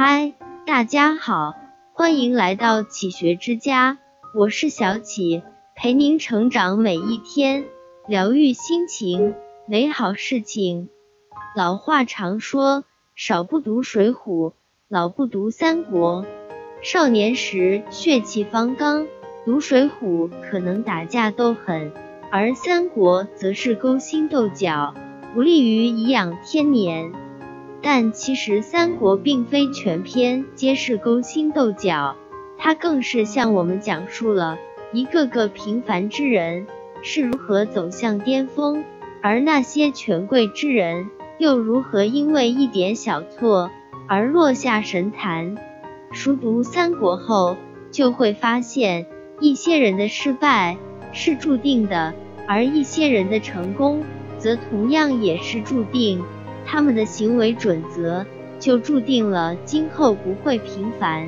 [0.00, 0.32] 嗨，
[0.64, 1.56] 大家好，
[1.92, 3.98] 欢迎来到启学之家，
[4.32, 5.42] 我是小启，
[5.74, 7.64] 陪您成长每一天，
[8.06, 9.34] 疗愈心情，
[9.66, 10.88] 美好事情。
[11.56, 12.84] 老话常说，
[13.16, 14.52] 少不读水浒，
[14.86, 16.24] 老不读三国。
[16.80, 19.08] 少年时血气方刚，
[19.44, 21.90] 读水浒可能打架斗狠，
[22.30, 24.94] 而三国则是勾心斗角，
[25.34, 27.12] 不利于颐养天年。
[27.80, 32.16] 但其实三国并非全篇皆是勾心斗角，
[32.58, 34.58] 它更是向我们讲述了
[34.92, 36.66] 一个个平凡之人
[37.02, 38.84] 是如何走向巅峰，
[39.22, 43.70] 而那些权贵之人又如何因为一点小错
[44.08, 45.56] 而落下神坛。
[46.10, 47.56] 熟读三国后，
[47.90, 49.06] 就会发现
[49.40, 50.76] 一些人的失败
[51.12, 52.14] 是注定的，
[52.46, 54.02] 而一些人的成功
[54.38, 56.24] 则同样也是注定。
[56.70, 58.26] 他们的行为准则
[58.60, 61.26] 就注定了今后不会平凡。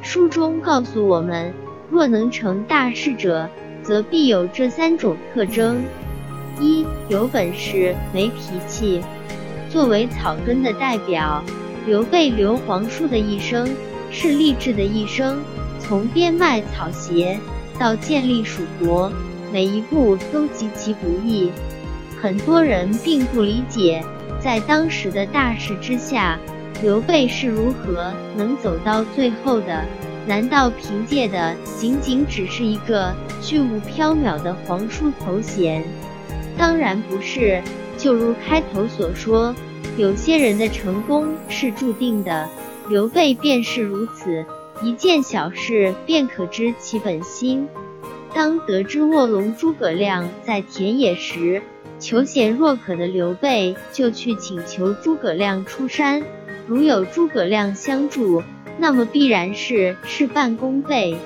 [0.00, 1.52] 书中告诉我们，
[1.90, 3.48] 若能成大事者，
[3.82, 5.82] 则必有这三种特征：
[6.60, 9.02] 一、有本事没脾气。
[9.68, 11.42] 作为草根的代表，
[11.84, 13.68] 刘备刘皇叔的一生
[14.12, 15.38] 是励志的一生，
[15.80, 17.36] 从边卖草鞋
[17.80, 19.10] 到建立蜀国，
[19.52, 21.50] 每一步都极其不易。
[22.22, 24.04] 很多人并不理解。
[24.40, 26.38] 在当时的大势之下，
[26.82, 29.84] 刘备是如何能走到最后的？
[30.26, 35.82] 难道凭借的仅仅只是一个虚无缥缈的皇叔头衔？
[36.56, 37.62] 当然不是。
[37.96, 39.52] 就如开头所说，
[39.96, 42.48] 有些人的成功是注定的，
[42.88, 44.46] 刘备便是如此，
[44.80, 47.66] 一件小事便可知其本心。
[48.32, 51.60] 当得知卧龙诸葛亮在田野时，
[51.98, 56.22] 求贤若渴的刘备就去请求诸葛亮出山，
[56.66, 58.42] 如有诸葛亮相助，
[58.78, 61.16] 那么必然是事半功倍。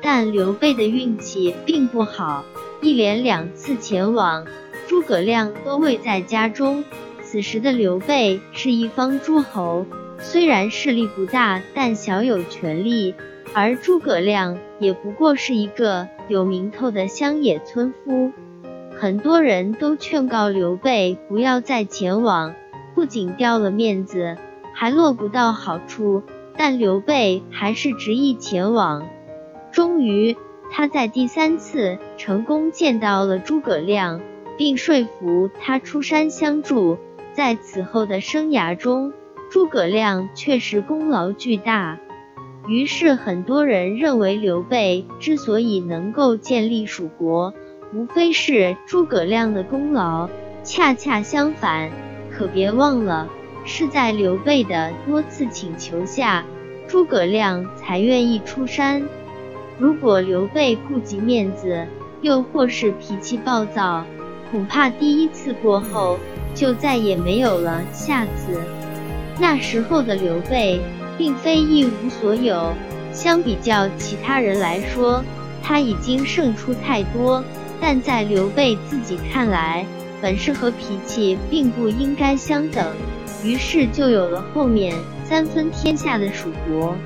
[0.00, 2.44] 但刘备的运气并不好，
[2.80, 4.46] 一连两次前往，
[4.86, 6.84] 诸葛亮都未在家中。
[7.22, 9.84] 此时的刘备是一方诸侯，
[10.20, 13.14] 虽然势力不大，但小有权力，
[13.52, 18.30] 而诸葛亮也不过是一个有名头的乡野村夫。
[19.04, 22.54] 很多人都劝告刘备不要再前往，
[22.94, 24.38] 不仅掉了面子，
[24.72, 26.22] 还落不到好处。
[26.56, 29.06] 但刘备还是执意前往。
[29.70, 30.38] 终于，
[30.72, 34.22] 他在第三次成功见到了诸葛亮，
[34.56, 36.96] 并说服他出山相助。
[37.34, 39.12] 在此后的生涯中，
[39.50, 41.98] 诸葛亮确实功劳巨大。
[42.66, 47.52] 于是，很多人认为刘备之所以能够建立蜀国，
[47.92, 50.28] 无非是诸葛亮的功劳，
[50.64, 51.90] 恰恰相反，
[52.30, 53.28] 可别忘了，
[53.64, 56.44] 是在刘备的多次请求下，
[56.88, 59.02] 诸葛亮才愿意出山。
[59.78, 61.86] 如果刘备顾及面子，
[62.20, 64.04] 又或是脾气暴躁，
[64.50, 66.18] 恐怕第一次过后
[66.54, 68.60] 就再也没有了下次。
[69.38, 70.80] 那时候的刘备，
[71.18, 72.72] 并非一无所有，
[73.12, 75.22] 相比较其他人来说，
[75.62, 77.42] 他已经胜出太多。
[77.86, 79.84] 但在刘备自己看来，
[80.18, 82.82] 本事和脾气并不应该相等，
[83.44, 86.96] 于是就有了后面三分天下的蜀国。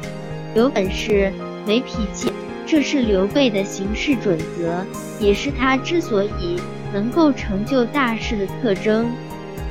[0.54, 1.32] 有本事
[1.66, 2.30] 没脾气，
[2.64, 4.84] 这是刘备的行事准则，
[5.18, 6.56] 也是他之所以
[6.92, 9.10] 能够成就大事的特征。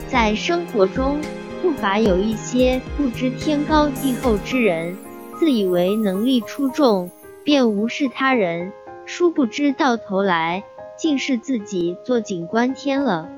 [0.09, 1.21] 在生活中，
[1.61, 4.93] 不乏有一些不知天高地厚之人，
[5.39, 7.09] 自以为能力出众，
[7.45, 8.73] 便无视他人，
[9.05, 10.61] 殊不知到头来。
[10.97, 13.29] 竟是自己坐井观天了。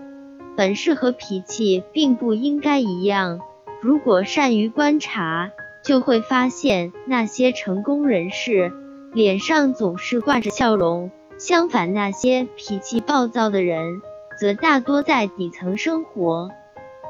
[0.58, 3.40] 本事和脾气并不应该一样。
[3.82, 5.52] 如果善于观察，
[5.84, 8.72] 就会发现那些成功人士
[9.14, 14.02] 脸上总是挂着笑容，相反那些脾气暴躁的人，
[14.40, 16.52] 则大多在底层生活。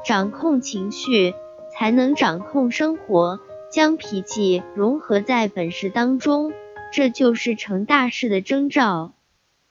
[0.04, 1.34] 掌控情绪，
[1.72, 3.40] 才能掌控生活。
[3.72, 6.52] 将脾气融合在本事当中，
[6.92, 9.12] 这就是成大事的征兆。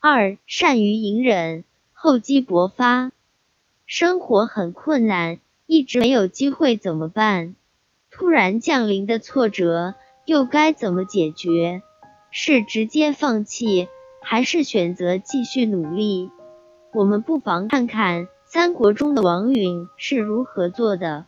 [0.02, 3.12] 二善于隐忍，厚积薄发。
[3.86, 7.54] 生活很困难，一直没有机会怎么办？
[8.10, 11.82] 突然降临的挫折又该怎么解决？
[12.32, 13.90] 是直接放弃，
[14.22, 16.32] 还是选择继续努力？
[16.94, 21.26] 我们不妨看看三国中的王允是如何做的。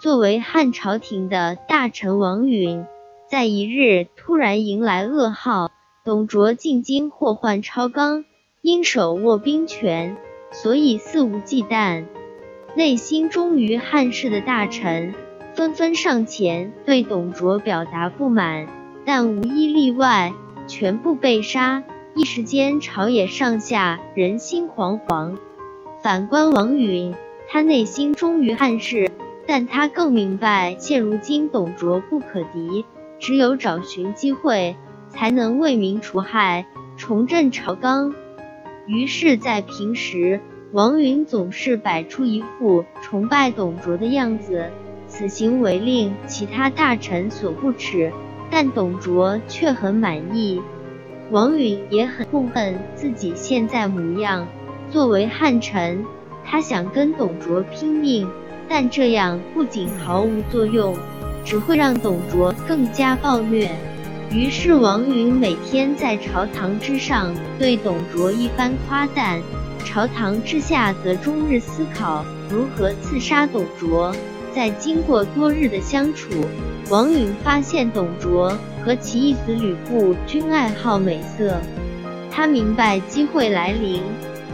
[0.00, 2.84] 作为汉朝廷的大臣，王允
[3.28, 5.70] 在一日突然迎来噩耗。
[6.02, 8.24] 董卓进京祸患超纲，
[8.62, 10.16] 因手握兵权，
[10.50, 12.06] 所以肆无忌惮。
[12.74, 15.12] 内心忠于汉室的大臣，
[15.52, 18.66] 纷纷上前对董卓表达不满，
[19.04, 20.32] 但无一例外，
[20.66, 21.84] 全部被杀。
[22.14, 25.36] 一时间，朝野上下人心惶惶。
[26.02, 27.14] 反观王允，
[27.46, 29.10] 他内心忠于汉室，
[29.46, 32.86] 但他更明白，现如今董卓不可敌，
[33.18, 34.76] 只有找寻机会，
[35.10, 36.64] 才能为民除害，
[36.96, 38.14] 重振朝纲。
[38.86, 40.40] 于是，在平时，
[40.72, 44.70] 王允总是摆出一副崇拜董卓的样子，
[45.06, 48.12] 此行为令其他大臣所不齿，
[48.50, 50.62] 但董卓却很满意。
[51.30, 54.46] 王允也很痛恨自己现在模样。
[54.90, 56.04] 作为汉臣，
[56.44, 58.28] 他想跟董卓拼命，
[58.68, 60.96] 但这样不仅毫无作用，
[61.44, 63.70] 只会让董卓更加暴虐。
[64.32, 69.40] 于是王允每天在朝堂之上对董卓一番夸赞，
[69.84, 74.14] 朝堂之下则终日思考如何刺杀董卓。
[74.54, 76.30] 在经过多日的相处，
[76.90, 81.60] 王允发现董卓和其义子吕布均爱好美色，
[82.30, 84.00] 他明白机会来临。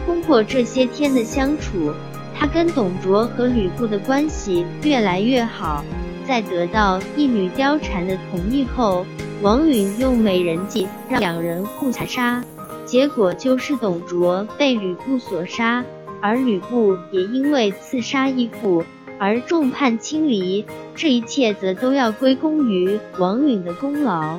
[0.06, 1.93] 通过这些天的相处，
[2.34, 5.84] 他跟董卓和吕布的关系越来越好。
[6.26, 9.06] 在得到一女貂蝉的同意后，
[9.42, 12.42] 王允用美人计让两人互残杀，
[12.84, 15.84] 结果就是董卓被吕布所杀，
[16.22, 18.84] 而吕布也因为刺杀义父。
[19.18, 24.38] 而众叛亲离，这一切则都要归功于王允的功劳。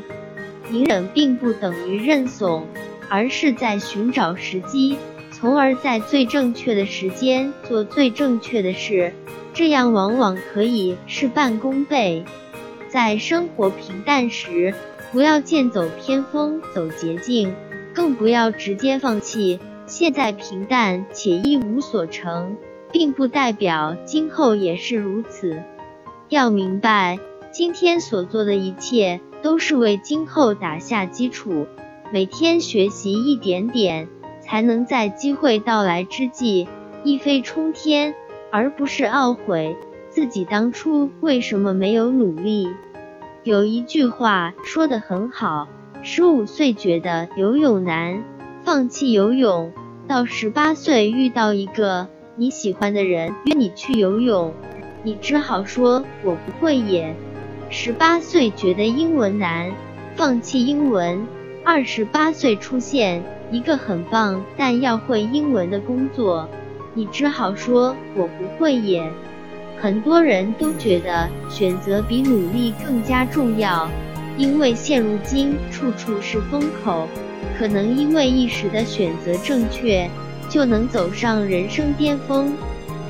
[0.72, 2.68] 隐忍并不等于认怂，
[3.10, 4.98] 而是在寻找时机，
[5.32, 9.14] 从而在最正确的时间做最正确的事，
[9.54, 12.24] 这样往往可以事半功倍。
[12.90, 14.74] 在生活平淡时，
[15.12, 17.54] 不要剑走偏锋走捷径，
[17.94, 19.60] 更不要直接放弃。
[19.86, 22.58] 现在平淡且一无所成。
[22.92, 25.62] 并不代表今后也是如此。
[26.30, 27.20] 要明白，
[27.52, 31.68] 今天所做的一切都是为今后打下基础。
[32.14, 34.08] 每天学习一点点，
[34.42, 36.68] 才能在机会到来之际
[37.04, 38.16] 一飞冲天，
[38.52, 39.76] 而不是懊悔
[40.18, 42.68] 自己当初为什么没有努力。
[43.44, 45.68] 有一句话说得很好：
[46.02, 48.24] 十五岁觉得游泳难，
[48.64, 49.70] 放弃游泳；
[50.08, 52.08] 到十八岁遇到一个。
[52.36, 54.52] 你喜欢的人约你去游泳，
[55.04, 57.16] 你只好说我不会也。
[57.70, 59.72] 十八岁觉得英文难，
[60.16, 61.28] 放弃英文。
[61.64, 63.22] 二十八岁出现
[63.52, 66.50] 一个很棒但要会英文的工作，
[66.96, 69.08] 你只好说我不会也。
[69.80, 73.90] 很多人都觉得选择比努力更加重要，
[74.38, 77.08] 因为现如今处处是风口，
[77.58, 80.10] 可能因为一时的选择正确。
[80.50, 82.54] 就能走上人生巅峰，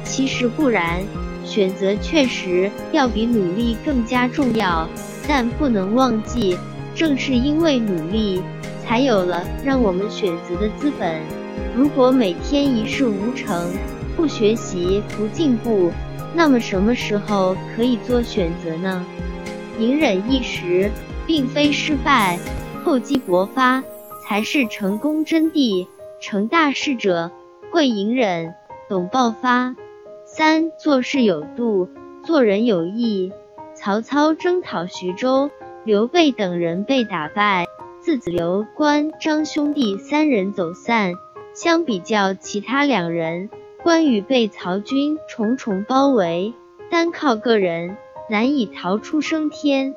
[0.03, 1.03] 其实不然，
[1.45, 4.89] 选择确实要比努力更加重要，
[5.27, 6.57] 但不能忘记，
[6.95, 8.41] 正是因为努力，
[8.83, 11.21] 才有了让我们选择的资本。
[11.75, 13.71] 如果每天一事无成，
[14.15, 15.91] 不学习不进步，
[16.33, 19.05] 那么什么时候可以做选择呢？
[19.79, 20.91] 隐忍一时，
[21.25, 22.39] 并非失败，
[22.83, 23.83] 厚积薄发
[24.23, 25.87] 才是成功真谛。
[26.19, 27.31] 成大事者
[27.71, 28.55] 会隐忍，
[28.89, 29.75] 懂爆发。
[30.25, 31.89] 三做事有度，
[32.23, 33.31] 做人有义。
[33.75, 35.51] 曹操征讨徐州，
[35.85, 37.65] 刘备等人被打败，
[38.01, 41.13] 自子刘关张兄弟三人走散。
[41.53, 43.49] 相比较其他两人，
[43.87, 46.53] 关羽被曹军重重包围，
[46.91, 47.95] 单靠个人
[48.29, 49.95] 难以逃出升天。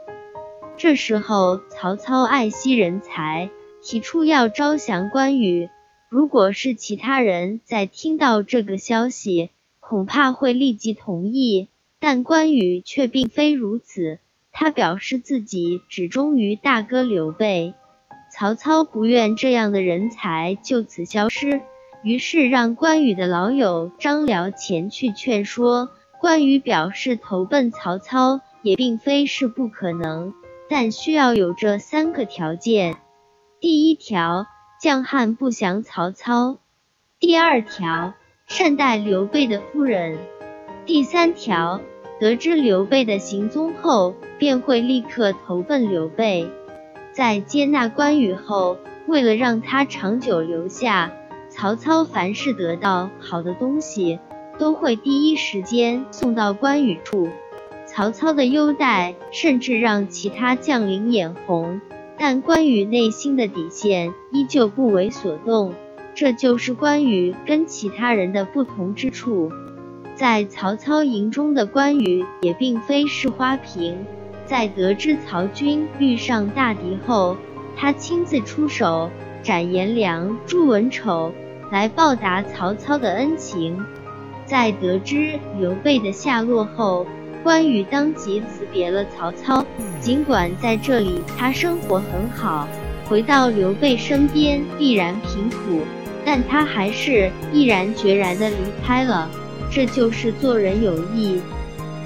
[0.76, 3.50] 这时候，曹操爱惜人才，
[3.82, 5.68] 提出要招降关羽。
[6.09, 11.66] 如果是其他人在听到这个消息，恐怕会立即同意。
[11.99, 14.20] 但关羽却并非如此，
[14.52, 17.75] 他表示自己只忠于大哥刘备。
[18.32, 21.61] 曹操不愿这样的人才就此消失，
[22.02, 25.90] 于是让关羽的老友张辽前去劝说。
[26.21, 30.35] 关羽表示投奔曹操也并非是不可能，
[30.69, 32.97] 但需要有这三个条件。
[33.61, 34.47] 第一条。
[34.80, 36.57] 将汉不降曹操。
[37.19, 38.14] 第二条，
[38.47, 40.16] 善待刘备的夫人。
[40.87, 41.83] 第三条，
[42.19, 46.49] 得知刘备的行踪后，便会立刻投奔刘备。
[47.12, 51.12] 在接纳关羽后，为了让他长久留下，
[51.61, 54.19] 曹操凡是得到好的东西，
[54.59, 57.29] 都会第一时间送到关羽处。
[57.85, 61.79] 曹操的优待，甚至让其他将领眼红。
[62.19, 65.75] 但关羽内心的底线依旧不为所动，
[66.14, 69.52] 这就是关羽跟其他人的不同之处。
[70.14, 73.99] 在曹操营中的关羽也并非是花瓶，
[74.47, 77.37] 在得知曹军遇上大敌后，
[77.76, 79.11] 他亲自出手
[79.43, 81.31] 斩颜良、诛文丑，
[81.71, 83.79] 来报答曹操的恩情。
[84.45, 87.07] 在得知刘备的下落后，
[87.43, 89.65] 关羽当即辞别了曹操。
[90.00, 92.67] 尽管在这里他生活很好，
[93.09, 95.83] 回到刘备身边必然贫苦，
[96.25, 99.31] 但他还是毅然决然地离开了。
[99.71, 101.41] 这就是做人有义。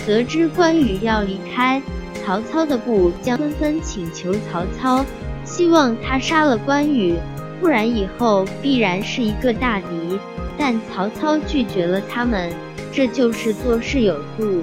[0.06, 1.80] 得知关羽要离开，
[2.23, 5.02] 曹操的部将纷纷请求曹操，
[5.47, 7.16] 希望他杀了关羽，
[7.61, 10.18] 不然以后必然是一个大敌。
[10.56, 12.49] 但曹操拒绝了他们，
[12.92, 14.62] 这就是做事有度。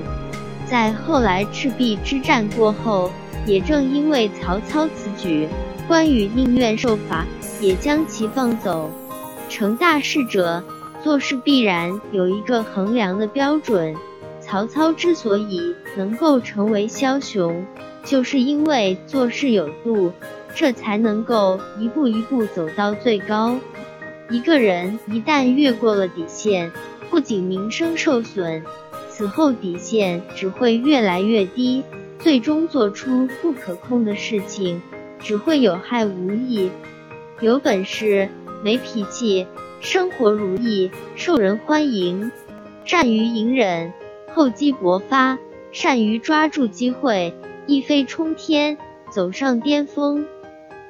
[0.66, 3.12] 在后来赤壁之战过后，
[3.46, 5.48] 也正因为曹操此举，
[5.88, 7.26] 关羽宁愿受罚，
[7.60, 8.90] 也将其放走。
[9.50, 10.64] 成大事者，
[11.04, 13.94] 做事必然有一个衡量的标准。
[14.40, 17.66] 曹操之所以能够成为枭雄，
[18.06, 20.14] 就是因为做事有度，
[20.56, 23.58] 这才能够一步一步走到最高。
[24.30, 26.72] 一个人一旦越过了底线，
[27.10, 28.64] 不仅名声受损。
[29.10, 31.84] 此后底线只会越来越低，
[32.18, 34.82] 最终做出不可控的事情，
[35.20, 36.72] 只会有害无益。
[37.42, 38.30] 有本事
[38.64, 39.46] 没脾气，
[39.82, 42.32] 生活如意，受人欢迎，
[42.86, 43.92] 善于隐忍，
[44.34, 45.38] 厚积薄发，
[45.72, 47.34] 善于抓住机会，
[47.68, 48.78] 一飞冲天，
[49.12, 50.26] 走上巅峰。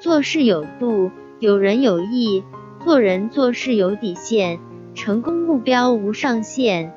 [0.01, 2.43] 做事有度，有人有义，
[2.84, 4.60] 做人做事有底线，
[4.96, 6.91] 成功目标无上限。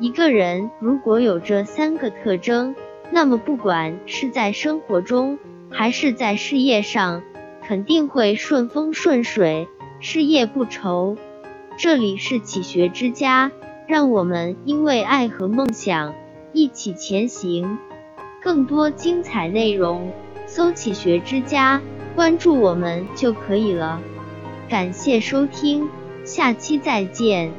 [0.00, 2.74] 一个人如果有这三个特征，
[3.12, 5.38] 那么不管是在生活中
[5.70, 7.22] 还是在事业上，
[7.62, 9.68] 肯定会顺风顺水，
[10.00, 11.16] 事业不愁。
[11.76, 13.52] 这里是启学之家，
[13.86, 16.12] 让我们因为爱和梦想
[16.52, 17.78] 一起前行。
[18.42, 20.10] 更多精彩内容，
[20.46, 21.80] 搜“启学之家”，
[22.14, 24.00] 关注我们就可以了。
[24.68, 25.88] 感谢收听，
[26.24, 27.52] 下期再见。